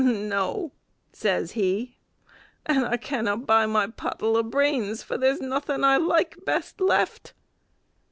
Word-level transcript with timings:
"No," 0.03 0.71
says 1.13 1.51
he, 1.51 1.95
"and 2.65 2.85
I 2.87 2.97
canna 2.97 3.37
buy 3.37 3.67
my 3.67 3.85
pottle 3.85 4.35
o' 4.35 4.41
brains, 4.41 5.03
for 5.03 5.15
there's 5.15 5.41
nothing 5.41 5.83
I 5.83 5.97
like 5.97 6.43
best 6.43 6.81
left!" 6.81 7.33